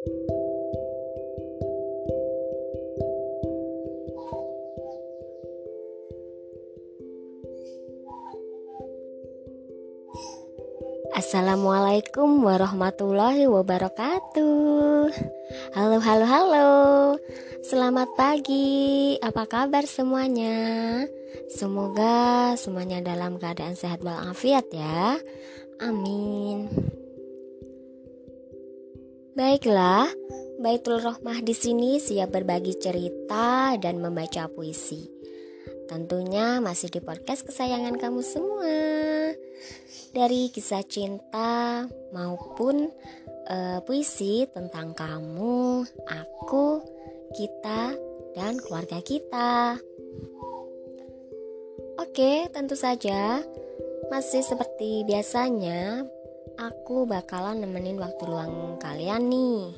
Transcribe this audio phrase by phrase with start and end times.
[0.00, 0.16] Assalamualaikum
[12.40, 15.12] warahmatullahi wabarakatuh.
[15.76, 16.70] Halo, halo, halo.
[17.60, 19.20] Selamat pagi.
[19.20, 21.04] Apa kabar semuanya?
[21.52, 25.20] Semoga semuanya dalam keadaan sehat walafiat ya.
[25.76, 26.72] Amin.
[29.40, 30.04] Baiklah,
[30.60, 35.08] Baitul Rohmah di sini siap berbagi cerita dan membaca puisi.
[35.88, 38.76] Tentunya masih di podcast kesayangan kamu semua
[40.12, 42.92] dari kisah cinta maupun
[43.48, 46.84] uh, puisi tentang kamu, aku,
[47.32, 47.96] kita,
[48.36, 49.80] dan keluarga kita.
[51.96, 53.40] Oke, tentu saja
[54.12, 56.04] masih seperti biasanya
[56.60, 59.72] aku bakalan nemenin waktu luang kalian nih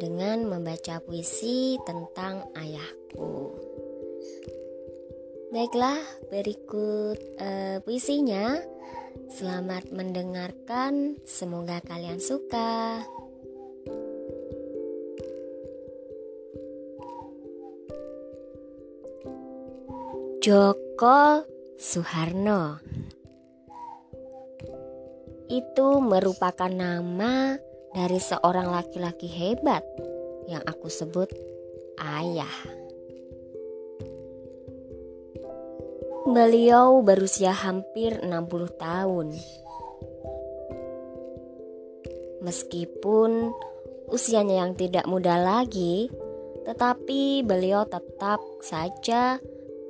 [0.00, 3.52] dengan membaca puisi tentang ayahku.
[5.52, 6.00] Baiklah,
[6.32, 8.58] berikut uh, puisinya.
[9.30, 13.04] Selamat mendengarkan, semoga kalian suka.
[20.42, 21.46] Joko
[21.78, 22.82] Suharno
[25.48, 27.58] itu merupakan nama
[27.94, 29.84] dari seorang laki-laki hebat
[30.50, 31.30] yang aku sebut
[32.00, 32.56] ayah.
[36.24, 39.28] Beliau berusia hampir 60 tahun.
[42.40, 43.52] Meskipun
[44.08, 46.08] usianya yang tidak muda lagi,
[46.64, 49.36] tetapi beliau tetap saja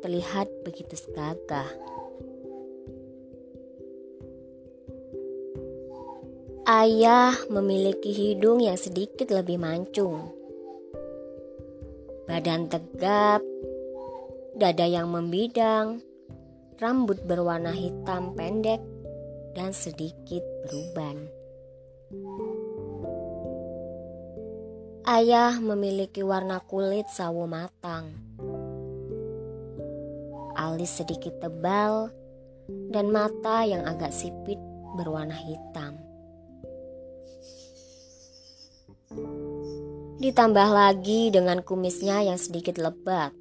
[0.00, 1.89] terlihat begitu gagah.
[6.70, 10.30] Ayah memiliki hidung yang sedikit lebih mancung.
[12.30, 13.42] Badan tegap,
[14.54, 15.98] dada yang membidang,
[16.78, 18.78] rambut berwarna hitam pendek
[19.58, 21.26] dan sedikit beruban.
[25.10, 28.14] Ayah memiliki warna kulit sawo matang,
[30.54, 32.14] alis sedikit tebal,
[32.94, 34.62] dan mata yang agak sipit
[34.94, 35.99] berwarna hitam.
[40.20, 43.32] Ditambah lagi dengan kumisnya yang sedikit lebat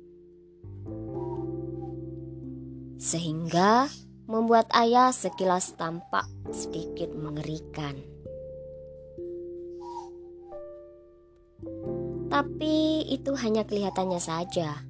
[3.00, 3.88] sehingga
[4.28, 7.95] membuat ayah sekilas tampak sedikit mengerikan.
[12.29, 14.85] Tapi itu hanya kelihatannya saja.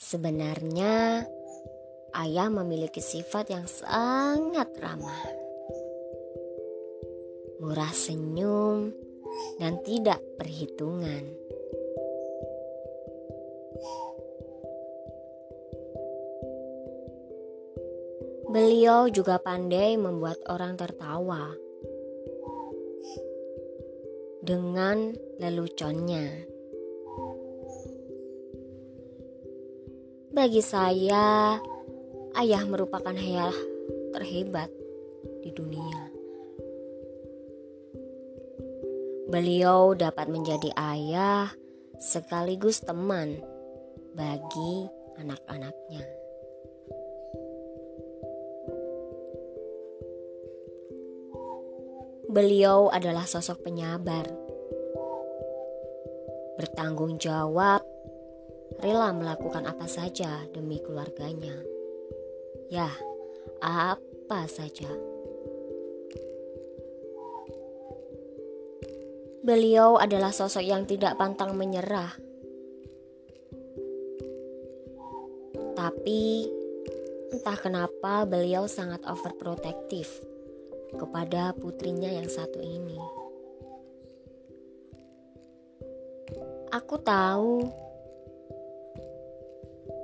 [0.00, 1.22] Sebenarnya,
[2.16, 5.24] ayah memiliki sifat yang sangat ramah,
[7.62, 8.90] murah senyum,
[9.58, 11.24] dan tidak perhitungan.
[18.48, 21.52] Beliau juga pandai membuat orang tertawa
[24.40, 26.48] dengan leluconnya.
[30.32, 31.60] Bagi saya,
[32.40, 33.52] ayah merupakan hayal
[34.16, 34.72] terhebat
[35.44, 36.07] di dunia.
[39.28, 41.52] Beliau dapat menjadi ayah
[42.00, 43.36] sekaligus teman
[44.16, 44.88] bagi
[45.20, 46.00] anak-anaknya.
[52.32, 54.24] Beliau adalah sosok penyabar,
[56.56, 57.84] bertanggung jawab,
[58.80, 61.56] rela melakukan apa saja demi keluarganya.
[62.72, 62.88] Ya,
[63.60, 65.17] apa saja.
[69.48, 72.12] Beliau adalah sosok yang tidak pantang menyerah.
[75.72, 76.44] Tapi
[77.32, 80.12] entah kenapa beliau sangat overprotective
[81.00, 83.00] kepada putrinya yang satu ini.
[86.68, 87.64] Aku tahu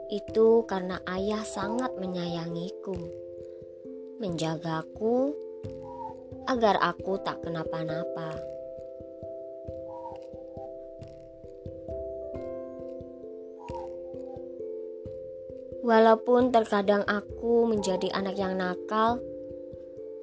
[0.08, 2.96] itu karena ayah sangat menyayangiku,
[4.24, 5.36] menjagaku
[6.48, 8.53] agar aku tak kenapa-napa.
[15.84, 19.20] Walaupun terkadang aku menjadi anak yang nakal,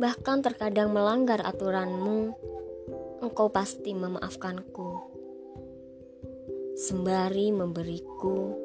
[0.02, 2.34] bahkan terkadang melanggar aturanmu,
[3.22, 5.06] engkau pasti memaafkanku.
[6.74, 8.58] Sembari memberiku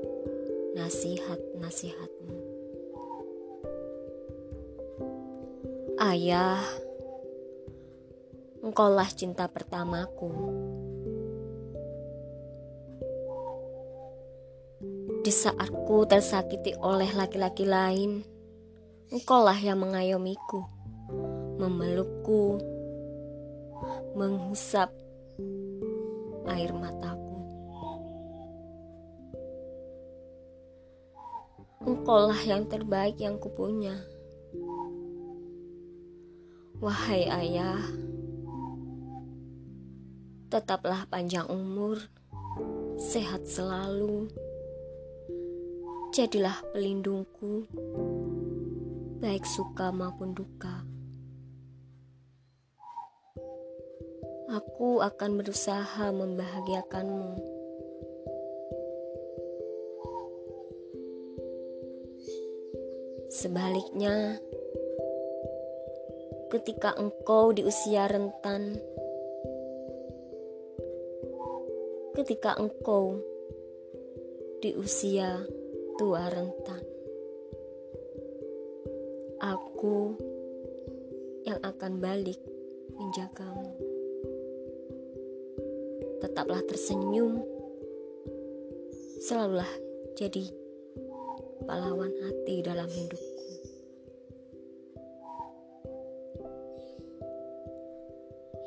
[0.73, 2.37] nasihat-nasihatmu.
[6.01, 6.65] Ayah,
[8.67, 10.27] Engkaulah cinta pertamaku.
[15.27, 18.23] Di saat ku tersakiti oleh laki-laki lain,
[19.11, 20.63] engkaulah yang mengayomiku,
[21.59, 22.63] memelukku,
[24.15, 24.95] menghisap
[26.47, 27.43] air mataku.
[31.83, 33.99] Engkaulah yang terbaik yang kupunya.
[36.79, 37.83] Wahai ayah,
[40.55, 41.99] Tetaplah panjang umur,
[42.95, 44.46] sehat selalu.
[46.17, 47.69] Jadilah pelindungku,
[49.21, 50.81] baik suka maupun duka.
[54.49, 57.37] Aku akan berusaha membahagiakanmu.
[63.29, 64.41] Sebaliknya,
[66.49, 68.81] ketika engkau di usia rentan,
[72.17, 73.21] ketika engkau
[74.65, 75.45] di usia
[75.97, 76.85] tua rentan.
[79.41, 80.13] Aku
[81.49, 82.37] yang akan balik
[82.93, 83.73] menjagamu.
[86.21, 87.41] Tetaplah tersenyum,
[89.25, 89.69] selalulah
[90.21, 90.53] jadi
[91.65, 93.53] pahlawan hati dalam hidupku.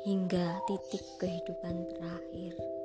[0.02, 2.79] Hingga titik kehidupan terakhir.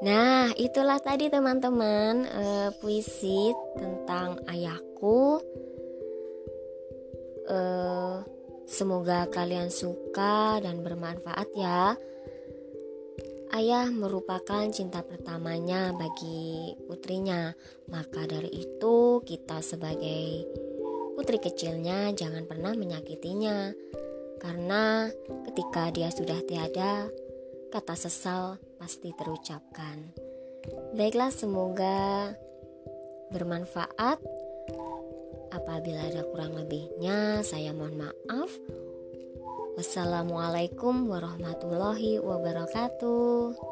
[0.00, 5.44] Nah, itulah tadi teman-teman uh, puisi tentang ayahku.
[7.44, 8.24] Uh,
[8.64, 12.00] semoga kalian suka dan bermanfaat ya.
[13.52, 17.52] Ayah merupakan cinta pertamanya bagi putrinya.
[17.92, 20.48] Maka dari itu, kita sebagai
[21.12, 23.76] putri kecilnya jangan pernah menyakitinya.
[24.40, 25.12] Karena
[25.44, 27.12] ketika dia sudah tiada,
[27.70, 30.10] kata sesal pasti terucapkan.
[30.98, 32.34] Baiklah, semoga
[33.30, 34.18] bermanfaat.
[35.54, 38.50] Apabila ada kurang lebihnya, saya mohon maaf.
[39.78, 43.69] Wassalamualaikum warahmatullahi wabarakatuh.